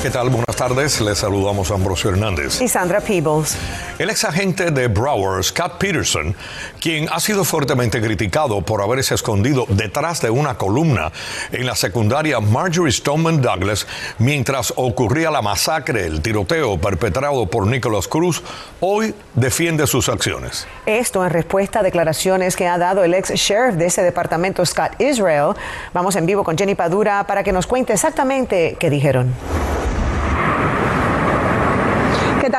[0.00, 0.30] ¿Qué tal?
[0.30, 1.00] Buenas tardes.
[1.00, 2.60] Les saludamos a Ambrosio Hernández.
[2.60, 3.58] Y Sandra Peebles.
[3.98, 6.36] El ex agente de Broward, Scott Peterson,
[6.80, 11.10] quien ha sido fuertemente criticado por haberse escondido detrás de una columna
[11.50, 13.88] en la secundaria Marjorie Stoneman Douglas
[14.18, 18.44] mientras ocurría la masacre, el tiroteo perpetrado por Nicholas Cruz,
[18.78, 20.68] hoy defiende sus acciones.
[20.86, 24.92] Esto en respuesta a declaraciones que ha dado el ex sheriff de ese departamento, Scott
[25.00, 25.54] Israel.
[25.92, 29.34] Vamos en vivo con Jenny Padura para que nos cuente exactamente qué dijeron.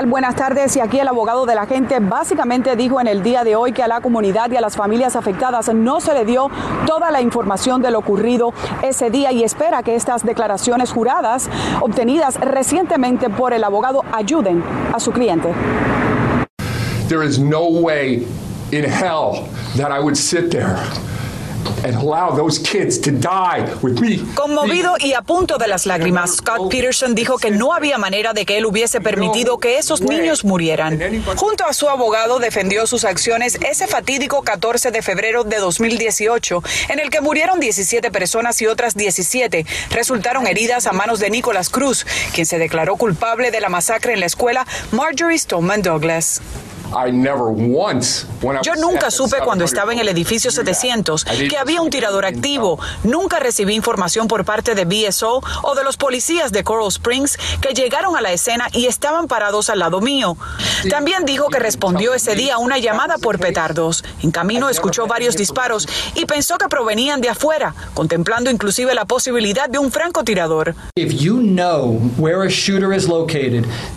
[0.08, 0.78] Buenas tardes.
[0.78, 3.84] Y aquí el abogado de la gente básicamente dijo en el día de hoy que
[3.84, 6.50] a la comunidad y a las familias afectadas no se le dio
[6.88, 11.50] toda la información de lo ocurrido ese día y espera que estas declaraciones juradas
[11.82, 14.64] obtenidas recientemente por el abogado ayuden
[14.94, 15.54] a su cliente.
[17.10, 18.26] There is no way
[18.72, 20.78] in hell that I would sit there
[21.84, 24.20] and allow those kids to die with me.
[24.36, 28.46] Conmovido y a punto de las lágrimas, Scott Peterson dijo que no había manera de
[28.46, 31.00] que él hubiese permitido que esos niños murieran.
[31.36, 37.00] Junto a su abogado defendió sus acciones ese fatídico 14 de febrero de 2018, en
[37.00, 42.06] el que murieron 17 personas y otras 17 resultaron heridas a manos de Nicholas Cruz,
[42.34, 46.42] quien se declaró culpable de la masacre en la escuela Marjorie Stoneman Douglas.
[48.64, 52.80] Yo nunca supe cuando estaba en el edificio 700 que había un tirador activo.
[53.04, 57.74] Nunca recibí información por parte de BSO o de los policías de Coral Springs que
[57.74, 60.38] llegaron a la escena y estaban parados al lado mío.
[60.90, 64.04] También dijo que respondió ese día a una llamada por petardos.
[64.24, 69.70] En camino escuchó varios disparos y pensó que provenían de afuera, contemplando inclusive la posibilidad
[69.70, 70.76] de un francotirador.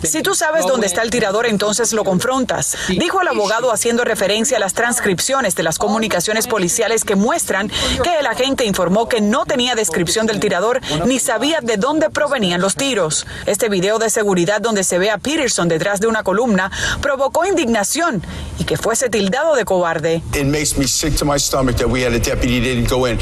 [0.03, 2.75] Si tú sabes dónde está el tirador, entonces lo confrontas.
[2.89, 7.69] Dijo el abogado haciendo referencia a las transcripciones de las comunicaciones policiales que muestran
[8.03, 12.61] que el agente informó que no tenía descripción del tirador ni sabía de dónde provenían
[12.61, 13.25] los tiros.
[13.45, 16.71] Este video de seguridad donde se ve a Peterson detrás de una columna
[17.01, 18.21] provocó indignación
[18.59, 20.21] y que fuese tildado de cobarde.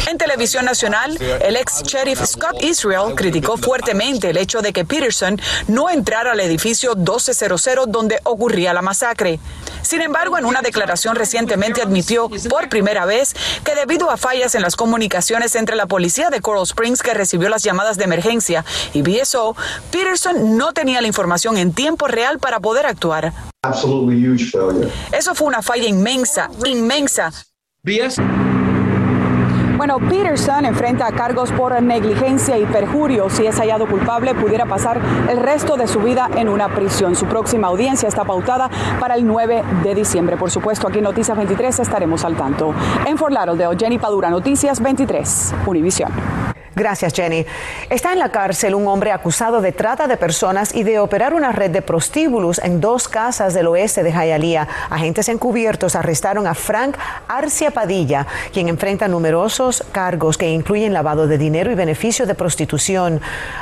[0.08, 5.40] En televisión nacional, el ex sheriff Scott Israel criticó fuertemente el hecho de que Peterson
[5.68, 9.40] no entrara al edificio 1200 donde ocurría la masacre.
[9.82, 14.62] Sin embargo, en una declaración recientemente admitió por primera vez que debido a fallas en
[14.62, 18.64] las comunicaciones entre la policía de Coral Springs que recibió las llamadas de emergencia
[18.94, 19.56] y BSO,
[19.92, 23.34] Peterson no tenía la información en tiempo real para poder actuar.
[25.12, 27.32] Eso fue una falla inmensa, inmensa.
[29.82, 33.32] Bueno, Peterson enfrenta cargos por negligencia y perjurio.
[33.32, 37.16] Si es hallado culpable, pudiera pasar el resto de su vida en una prisión.
[37.16, 38.70] Su próxima audiencia está pautada
[39.00, 40.38] para el 9 de diciembre.
[40.38, 42.76] Por supuesto, aquí en Noticias 23 estaremos al tanto.
[43.08, 46.12] En Fort Lauderdale, Jenny Padura, Noticias 23, Univisión.
[46.74, 47.46] Gracias, Jenny.
[47.90, 51.52] Está en la cárcel un hombre acusado de trata de personas y de operar una
[51.52, 54.68] red de prostíbulos en dos casas del oeste de Hialeah.
[54.90, 56.96] Agentes encubiertos arrestaron a Frank
[57.28, 63.20] Arcia Padilla, quien enfrenta numerosos cargos que incluyen lavado de dinero y beneficio de prostitución.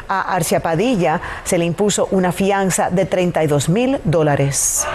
[0.08, 4.86] A Arcia Padilla se le impuso una fianza de 32 mil dólares.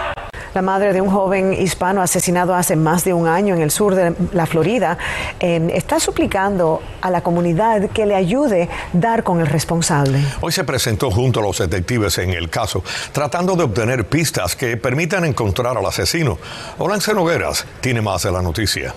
[0.53, 3.95] La madre de un joven hispano asesinado hace más de un año en el sur
[3.95, 4.97] de la Florida
[5.39, 10.19] eh, está suplicando a la comunidad que le ayude a dar con el responsable.
[10.41, 14.77] Hoy se presentó junto a los detectives en el caso, tratando de obtener pistas que
[14.77, 16.37] permitan encontrar al asesino.
[16.77, 18.93] Olance Nogueras tiene más de la noticia.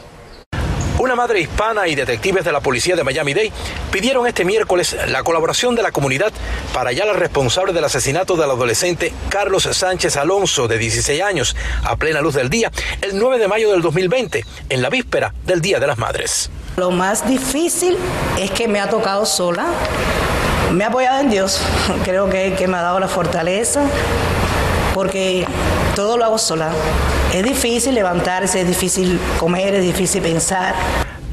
[1.08, 3.50] Una madre hispana y detectives de la policía de Miami-Dade
[3.90, 6.30] pidieron este miércoles la colaboración de la comunidad
[6.74, 11.96] para hallar al responsable del asesinato del adolescente Carlos Sánchez Alonso, de 16 años, a
[11.96, 12.70] plena luz del día,
[13.00, 16.50] el 9 de mayo del 2020, en la víspera del Día de las Madres.
[16.76, 17.96] Lo más difícil
[18.38, 19.64] es que me ha tocado sola.
[20.74, 21.58] Me ha apoyado en Dios.
[22.04, 23.80] Creo que, que me ha dado la fortaleza
[24.92, 25.46] porque
[25.98, 26.70] todo lo hago sola.
[27.34, 30.76] Es difícil levantarse, es difícil comer, es difícil pensar.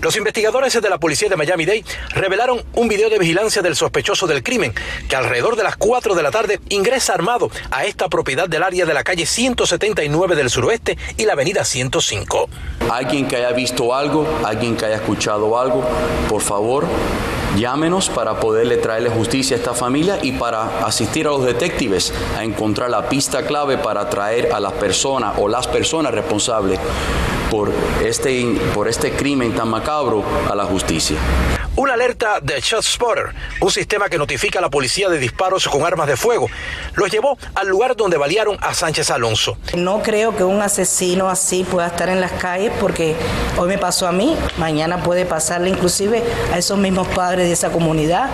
[0.02, 1.86] Los investigadores de la policía de Miami-Dade
[2.16, 4.74] revelaron un video de vigilancia del sospechoso del crimen
[5.08, 8.88] que alrededor de las 4 de la tarde ingresa armado a esta propiedad del área
[8.88, 12.50] de la calle 179 del suroeste y la avenida 105.
[12.90, 15.88] Alguien que haya visto algo, alguien que haya escuchado algo,
[16.28, 16.88] por favor,
[17.58, 22.44] Llámenos para poderle traerle justicia a esta familia y para asistir a los detectives a
[22.44, 26.80] encontrar la pista clave para traer a las personas o las personas responsables
[27.50, 27.72] por
[28.04, 31.18] este, por este crimen tan macabro a la justicia.
[31.78, 35.84] Una alerta de Shot Spotter, un sistema que notifica a la policía de disparos con
[35.84, 36.50] armas de fuego,
[36.94, 39.58] los llevó al lugar donde balearon a Sánchez Alonso.
[39.76, 43.18] No creo que un asesino así pueda estar en las calles porque
[43.58, 46.24] hoy me pasó a mí, mañana puede pasarle inclusive
[46.54, 48.30] a esos mismos padres de esa comunidad.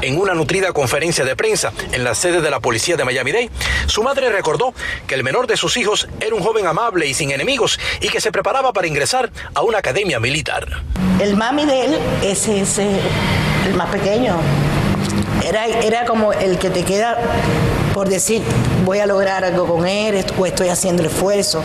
[0.00, 3.50] En una nutrida conferencia de prensa en la sede de la policía de Miami-Dade,
[3.86, 4.74] su madre recordó
[5.06, 8.20] que el menor de sus hijos era un joven amable y sin enemigos y que
[8.20, 10.82] se preparaba para ingresar a una academia militar.
[11.22, 12.98] El mami de él es ese,
[13.64, 14.34] el más pequeño.
[15.46, 17.16] Era, era como el que te queda
[17.94, 18.42] por decir,
[18.84, 21.62] voy a lograr algo con él, o estoy haciendo esfuerzo,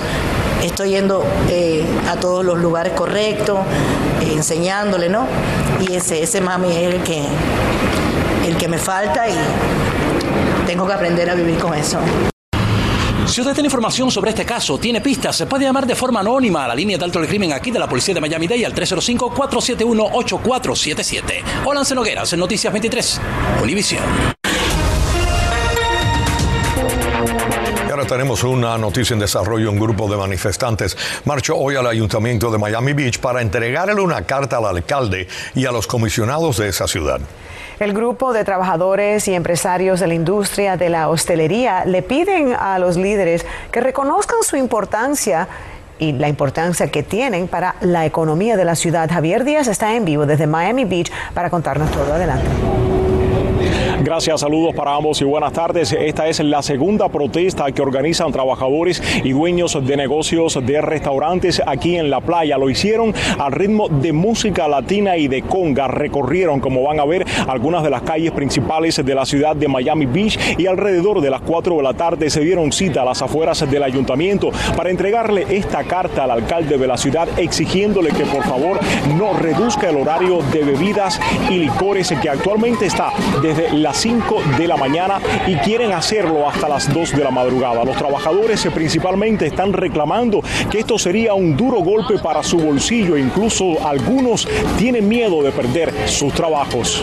[0.64, 3.58] estoy yendo eh, a todos los lugares correctos,
[4.22, 5.26] eh, enseñándole, ¿no?
[5.80, 7.24] Y ese, ese mami es el que,
[8.46, 9.36] el que me falta y
[10.68, 11.98] tengo que aprender a vivir con eso.
[13.28, 16.64] Si usted tiene información sobre este caso, tiene pistas, se puede llamar de forma anónima
[16.64, 21.44] a la línea de alto del crimen aquí de la Policía de Miami-Dade al 305-471-8477.
[21.66, 23.22] Hola, Nogueras, en Noticias 23,
[23.62, 24.02] Univision.
[27.90, 29.72] Ahora tenemos una noticia en desarrollo.
[29.72, 34.58] Un grupo de manifestantes marchó hoy al ayuntamiento de Miami Beach para entregarle una carta
[34.58, 37.20] al alcalde y a los comisionados de esa ciudad.
[37.80, 42.80] El grupo de trabajadores y empresarios de la industria de la hostelería le piden a
[42.80, 45.48] los líderes que reconozcan su importancia
[46.00, 49.08] y la importancia que tienen para la economía de la ciudad.
[49.12, 52.14] Javier Díaz está en vivo desde Miami Beach para contarnos todo.
[52.14, 52.48] Adelante.
[54.04, 55.92] Gracias, saludos para ambos y buenas tardes.
[55.92, 61.98] Esta es la segunda protesta que organizan trabajadores y dueños de negocios de restaurantes aquí
[61.98, 62.60] en la playa.
[62.60, 65.88] Lo hicieron al ritmo de música latina y de conga.
[65.88, 70.06] Recorrieron, como van a ver, algunas de las calles principales de la ciudad de Miami
[70.06, 73.70] Beach y alrededor de las 4 de la tarde se dieron cita a las afueras
[73.70, 78.80] del ayuntamiento para entregarle esta carta al alcalde de la ciudad exigiéndole que por favor
[79.18, 81.20] no reduzca el horario de bebidas
[81.50, 83.12] y licores que actualmente está
[83.42, 87.86] desde las 5 de la mañana y quieren hacerlo hasta las 2 de la madrugada.
[87.86, 93.88] Los trabajadores principalmente están reclamando que esto sería un duro golpe para su bolsillo, incluso
[93.88, 94.46] algunos
[94.78, 97.02] tienen miedo de perder sus trabajos.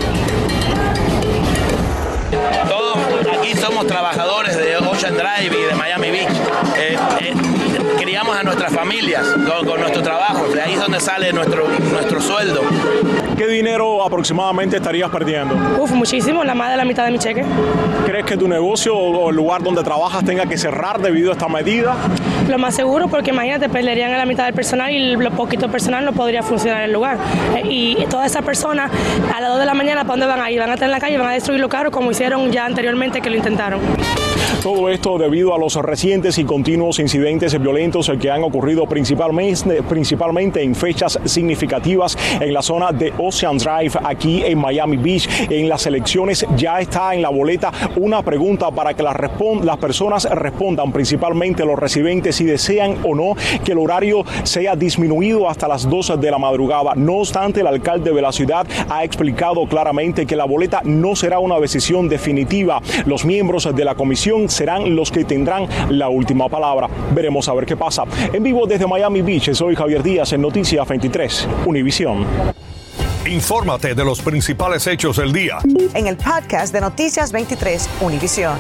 [2.69, 2.99] Todos
[3.33, 6.37] aquí somos trabajadores de Ocean Drive y de Miami Beach.
[6.77, 7.35] Eh, eh,
[7.99, 9.25] criamos a nuestras familias
[9.65, 10.49] con, nuestro trabajo.
[10.49, 12.61] De ahí es donde sale nuestro, nuestro sueldo.
[13.37, 15.55] ¿Qué dinero aproximadamente estarías perdiendo?
[15.81, 17.45] Uf, muchísimo, la más de la mitad de mi cheque.
[18.07, 21.49] ¿Crees que tu negocio o el lugar donde trabajas tenga que cerrar debido a esta
[21.49, 21.97] medida?
[22.49, 26.05] Lo más seguro, porque imagínate, perderían a la mitad del personal y lo poquito personal
[26.05, 27.19] no podría funcionar en el lugar.
[27.57, 28.91] Eh, y todas esas personas
[29.35, 30.61] a las 2 de la mañana, ¿para dónde van a ir?
[30.61, 33.21] Van a estar en la calle, van a destruir los carros como hicieron ya anteriormente
[33.21, 33.81] que lo intentaron.
[34.65, 40.63] Todo esto debido a los recientes y continuos incidentes violentos que han ocurrido principalmente, principalmente
[40.63, 45.29] en fechas significativas en la zona de Ocean Drive aquí en Miami Beach.
[45.51, 49.15] En las elecciones ya está en la boleta una pregunta para que las,
[49.63, 55.47] las personas respondan, principalmente los residentes, si desean o no que el horario sea disminuido
[55.47, 56.95] hasta las 12 de la madrugada.
[56.97, 61.39] No obstante, el alcalde de la ciudad ha explicado claramente que la boleta no será
[61.39, 62.81] una decisión definitiva.
[63.05, 66.89] Los miembros de la comisión serán los que tendrán la última palabra.
[67.15, 68.05] Veremos a ver qué pasa.
[68.33, 72.25] En vivo desde Miami Beach, soy Javier Díaz en Noticias 23, Univisión.
[73.27, 75.59] Infórmate de los principales hechos del día.
[75.95, 78.59] En el podcast de Noticias 23, Univisión.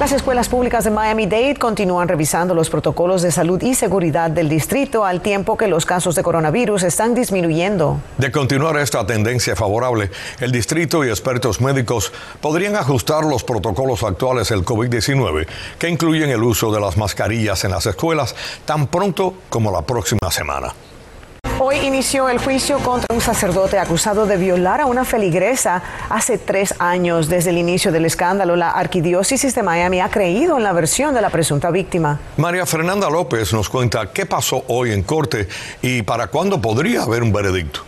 [0.00, 5.04] Las escuelas públicas de Miami-Dade continúan revisando los protocolos de salud y seguridad del distrito
[5.04, 8.00] al tiempo que los casos de coronavirus están disminuyendo.
[8.18, 10.10] De continuar esta tendencia favorable,
[10.40, 15.46] el distrito y expertos médicos podrían ajustar los protocolos actuales del COVID-19,
[15.78, 18.34] que incluyen el uso de las mascarillas en las escuelas
[18.64, 20.74] tan pronto como la próxima semana.
[21.60, 26.74] Hoy inició el juicio contra un sacerdote acusado de violar a una feligresa hace tres
[26.80, 27.28] años.
[27.28, 31.20] Desde el inicio del escándalo, la arquidiócesis de Miami ha creído en la versión de
[31.20, 32.18] la presunta víctima.
[32.38, 35.46] María Fernanda López nos cuenta qué pasó hoy en corte
[35.80, 37.82] y para cuándo podría haber un veredicto.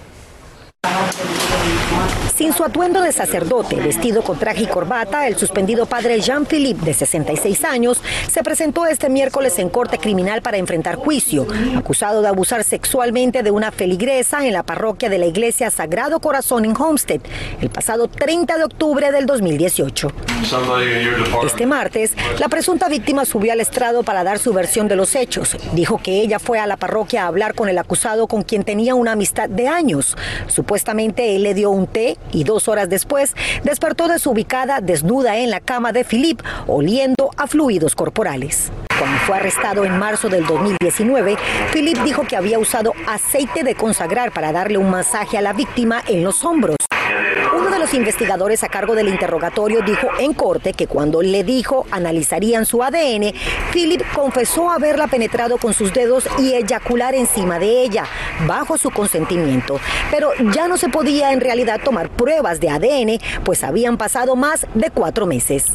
[2.36, 6.92] Sin su atuendo de sacerdote, vestido con traje y corbata, el suspendido padre Jean-Philippe, de
[6.92, 12.62] 66 años, se presentó este miércoles en corte criminal para enfrentar juicio, acusado de abusar
[12.62, 17.22] sexualmente de una feligresa en la parroquia de la iglesia Sagrado Corazón en Homestead,
[17.62, 20.12] el pasado 30 de octubre del 2018.
[21.46, 25.56] Este martes, la presunta víctima subió al estrado para dar su versión de los hechos.
[25.72, 28.94] Dijo que ella fue a la parroquia a hablar con el acusado con quien tenía
[28.94, 30.18] una amistad de años.
[30.48, 35.60] Supuestamente él le dio un té y dos horas después despertó desubicada, desnuda en la
[35.60, 38.70] cama de Philip, oliendo a fluidos corporales.
[39.26, 41.36] Fue arrestado en marzo del 2019,
[41.72, 46.00] Philip dijo que había usado aceite de consagrar para darle un masaje a la víctima
[46.06, 46.76] en los hombros.
[47.56, 51.86] Uno de los investigadores a cargo del interrogatorio dijo en corte que cuando le dijo
[51.90, 53.32] analizarían su ADN,
[53.72, 58.04] Philip confesó haberla penetrado con sus dedos y eyacular encima de ella,
[58.46, 59.80] bajo su consentimiento.
[60.10, 64.66] Pero ya no se podía en realidad tomar pruebas de ADN, pues habían pasado más
[64.74, 65.72] de cuatro meses.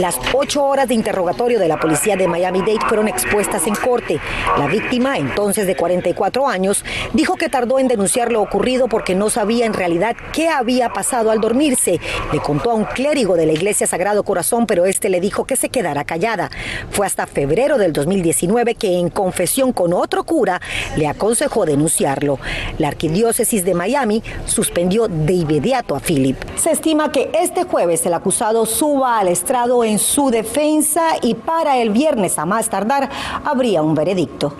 [0.00, 4.20] Las ocho horas de interrogatorio de la policía de Miami-Dade fueron expuestas en corte.
[4.58, 9.30] La víctima, entonces de 44 años, dijo que tardó en denunciar lo ocurrido porque no
[9.30, 12.00] sabía en realidad qué había pasado al dormirse.
[12.32, 15.56] Le contó a un clérigo de la Iglesia Sagrado Corazón, pero este le dijo que
[15.56, 16.50] se quedara callada.
[16.90, 20.60] Fue hasta febrero del 2019 que en confesión con otro cura
[20.96, 22.38] le aconsejó denunciarlo.
[22.78, 26.36] La arquidiócesis de Miami suspendió de inmediato a Philip.
[26.56, 31.78] Se estima que este jueves el acusado suba al estrado en su defensa y para
[31.78, 33.08] el viernes a más tardar
[33.44, 34.52] habría un veredicto.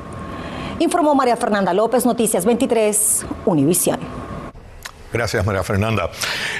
[0.79, 4.22] Informó María Fernanda López, Noticias 23, Univisión.
[5.13, 6.11] Gracias, María Fernanda.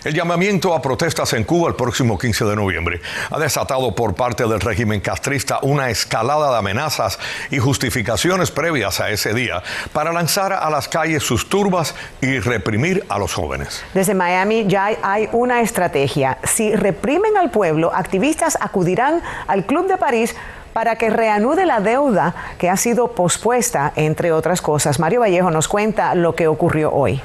[0.05, 4.47] El llamamiento a protestas en Cuba el próximo 15 de noviembre ha desatado por parte
[4.47, 7.19] del régimen castrista una escalada de amenazas
[7.51, 13.05] y justificaciones previas a ese día para lanzar a las calles sus turbas y reprimir
[13.09, 13.83] a los jóvenes.
[13.95, 16.39] Desde Miami ya hay una estrategia.
[16.45, 20.35] Si reprimen al pueblo, activistas acudirán al Club de París
[20.73, 24.99] para que reanude la deuda que ha sido pospuesta, entre otras cosas.
[24.99, 27.21] Mario Vallejo nos cuenta lo que ocurrió hoy.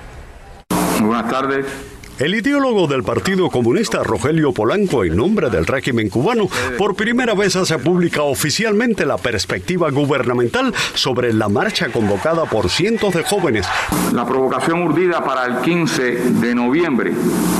[1.07, 1.86] Buenas tardes.
[2.19, 7.55] El ideólogo del Partido Comunista Rogelio Polanco, en nombre del régimen cubano, por primera vez
[7.55, 13.67] hace pública oficialmente la perspectiva gubernamental sobre la marcha convocada por cientos de jóvenes.
[14.13, 17.13] La provocación urdida para el 15 de noviembre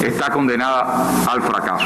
[0.04, 1.86] está condenada al fracaso.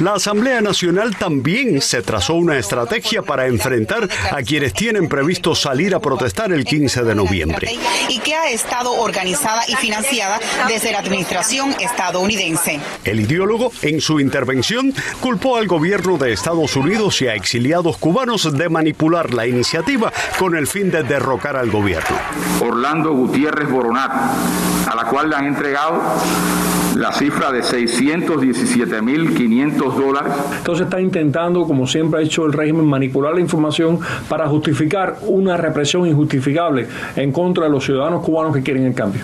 [0.00, 5.94] La Asamblea Nacional también se trazó una estrategia para enfrentar a quienes tienen previsto salir
[5.94, 7.70] a protestar el 15 de noviembre.
[8.08, 12.80] Y que ha estado organizada y financiada desde la administración estadounidense.
[13.04, 18.56] El ideólogo, en su intervención, culpó al gobierno de Estados Unidos y a exiliados cubanos
[18.56, 22.16] de manipular la iniciativa con el fin de derrocar al gobierno.
[22.60, 24.12] Orlando Gutiérrez Boronat,
[24.88, 26.00] a la cual le han entregado
[26.96, 30.32] la cifra de 617.500 dólares.
[30.56, 35.58] Entonces está intentando, como siempre ha hecho el régimen, manipular la información para justificar una
[35.58, 39.20] represión injustificable en contra de los ciudadanos cubanos que quieren el cambio.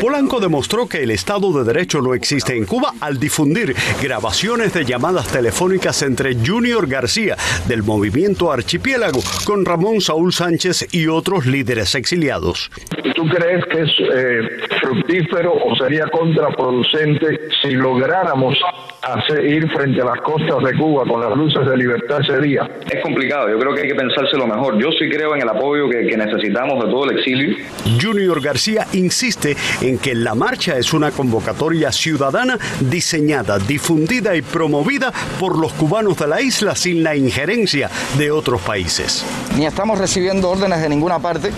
[0.00, 4.84] Polanco demostró que el Estado de Derecho no existe en Cuba al difundir grabaciones de
[4.84, 7.36] llamadas telefónicas entre Junior García
[7.68, 12.70] del movimiento Archipiélago con Ramón Saúl Sánchez y otros líderes exiliados.
[13.14, 14.48] ¿Tú crees que es eh,
[14.82, 18.58] fructífero o sería contraproducente si lográramos
[19.02, 22.68] hacer, ir frente a las costas de Cuba con las luces de libertad ese día?
[22.90, 24.78] Es complicado, yo creo que hay que pensárselo mejor.
[24.78, 27.56] Yo sí creo en el apoyo que, que necesitamos de todo el exilio.
[28.00, 29.56] Junior García insiste
[29.88, 36.16] en que la marcha es una convocatoria ciudadana diseñada, difundida y promovida por los cubanos
[36.16, 39.24] de la isla sin la injerencia de otros países.
[39.56, 41.50] Ni estamos recibiendo órdenes de ninguna parte,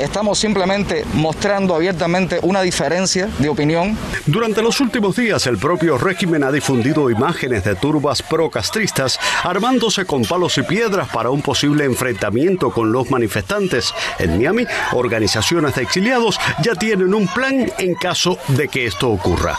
[0.00, 3.96] estamos simplemente mostrando abiertamente una diferencia de opinión.
[4.26, 10.22] Durante los últimos días el propio régimen ha difundido imágenes de turbas procastristas armándose con
[10.22, 13.92] palos y piedras para un posible enfrentamiento con los manifestantes.
[14.18, 19.58] En Miami, organizaciones de exiliados ya tienen un plan en caso de que esto ocurra.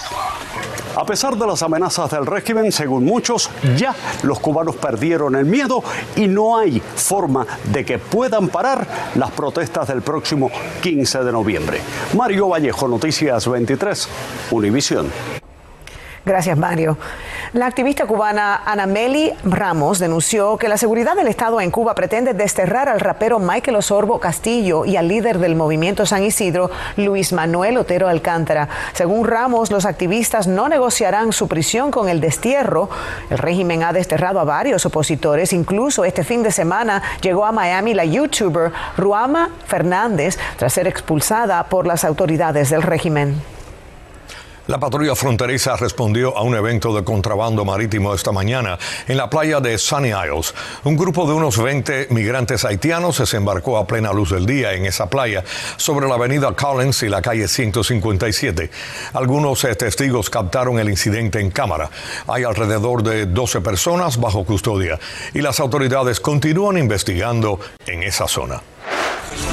[0.98, 5.84] A pesar de las amenazas del régimen, según muchos, ya los cubanos perdieron el miedo
[6.16, 10.50] y no hay forma de que puedan parar las protestas del próximo
[10.82, 11.82] 15 de noviembre.
[12.16, 14.10] Mario Vallejo, Noticias 23,
[14.50, 15.12] Univisión.
[16.26, 16.98] Gracias, Mario.
[17.54, 22.90] La activista cubana Anameli Ramos denunció que la seguridad del Estado en Cuba pretende desterrar
[22.90, 28.10] al rapero Michael Osorbo Castillo y al líder del movimiento San Isidro, Luis Manuel Otero
[28.10, 28.68] Alcántara.
[28.92, 32.90] Según Ramos, los activistas no negociarán su prisión con el destierro.
[33.30, 35.54] El régimen ha desterrado a varios opositores.
[35.54, 41.64] Incluso este fin de semana llegó a Miami la youtuber Ruama Fernández tras ser expulsada
[41.64, 43.57] por las autoridades del régimen.
[44.68, 49.62] La patrulla fronteriza respondió a un evento de contrabando marítimo esta mañana en la playa
[49.62, 50.54] de Sunny Isles.
[50.84, 54.86] Un grupo de unos 20 migrantes haitianos se desembarcó a plena luz del día en
[54.86, 55.46] esa playa
[55.78, 58.70] sobre la avenida Collins y la calle 157.
[59.14, 61.90] Algunos eh, testigos captaron el incidente en cámara.
[62.28, 65.00] Hay alrededor de 12 personas bajo custodia
[65.34, 68.62] y las autoridades continúan investigando en esa zona.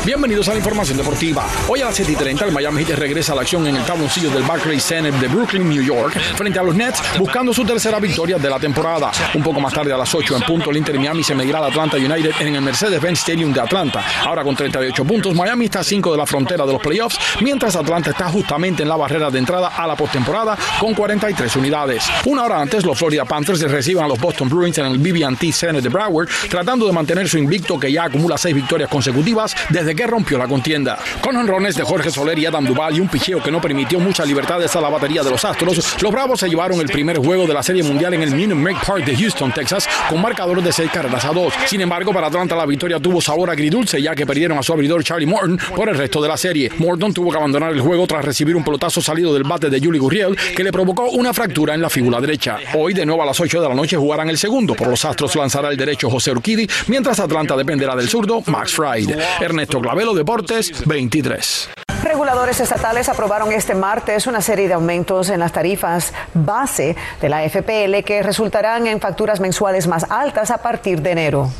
[0.04, 1.46] Bienvenidos a la información deportiva.
[1.68, 3.84] Hoy a las 7 y 30 el Miami Heat regresa a la acción en el
[3.84, 7.98] tabloncillo del Barclays Center de Brooklyn, New York, frente a los Nets, buscando su tercera
[7.98, 9.10] victoria de la temporada.
[9.34, 11.64] Un poco más tarde a las 8 en punto, el Inter Miami se medirá al
[11.64, 14.04] Atlanta United en el Mercedes-Benz Stadium de Atlanta.
[14.24, 17.74] Ahora con 38 puntos, Miami está a 5 de la frontera de los playoffs, mientras
[17.74, 22.04] Atlanta está justamente en la barrera de entrada a la postemporada con 43 unidades.
[22.26, 25.82] Una hora antes, los Florida Panthers reciben a los Boston Bruins en el BB&T Center
[25.82, 30.06] de Broward, tratando de mantener su invicto que ya acumula seis victorias consecutivas desde que
[30.06, 30.98] rompió la contienda.
[31.20, 34.26] Con honrones de Jorge Soler y Adam Duval y un picheo que no permitió muchas
[34.26, 37.54] libertades a la batería de los Astros, los Bravos se llevaron el primer juego de
[37.54, 40.90] la Serie Mundial en el Minute Maid Park de Houston, Texas, con marcador de seis
[40.90, 41.52] carreras a dos.
[41.66, 45.02] Sin embargo, para Atlanta la victoria tuvo sabor agridulce ya que perdieron a su abridor
[45.02, 46.70] Charlie Morton por el resto de la serie.
[46.78, 50.00] Morton tuvo que abandonar el juego tras recibir un pelotazo salido del bate de Julie
[50.00, 52.58] Gurriel que le provocó una fractura en la figura derecha.
[52.74, 54.74] Hoy, de nuevo a las 8 de la noche, jugarán el segundo.
[54.74, 59.16] Por los Astros lanzará el derecho José Urquidi, mientras Atlanta dependerá del zurdo Max Fried.
[59.54, 61.70] Ernesto Clavelo, Deportes 23.
[62.02, 67.48] Reguladores estatales aprobaron este martes una serie de aumentos en las tarifas base de la
[67.48, 71.50] FPL que resultarán en facturas mensuales más altas a partir de enero.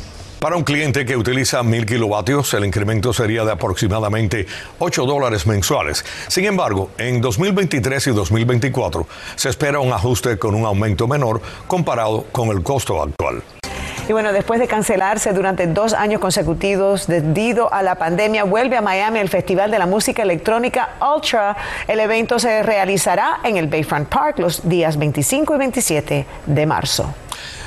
[0.41, 4.45] Para un cliente que utiliza mil kilovatios, el incremento sería de aproximadamente
[4.79, 6.03] 8 dólares mensuales.
[6.27, 12.25] Sin embargo, en 2023 y 2024 se espera un ajuste con un aumento menor comparado
[12.33, 13.41] con el costo actual.
[14.07, 18.81] Y bueno, después de cancelarse durante dos años consecutivos debido a la pandemia, vuelve a
[18.81, 21.57] Miami el Festival de la Música Electrónica Ultra.
[21.87, 27.15] El evento se realizará en el Bayfront Park los días 25 y 27 de marzo.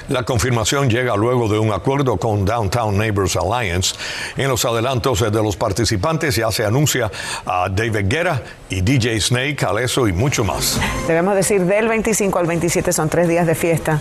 [0.07, 3.97] La confirmación llega luego de un acuerdo con Downtown Neighbors Alliance.
[4.37, 7.11] En los adelantos de los participantes ya se anuncia
[7.45, 8.41] a David Guerra
[8.71, 10.81] y DJ Snake, Aleso y mucho más.
[11.09, 14.01] Debemos decir del 25 al 27 son tres días de fiesta.